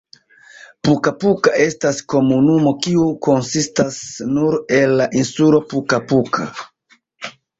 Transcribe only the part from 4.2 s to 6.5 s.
nur el la insulo Puka-Puka.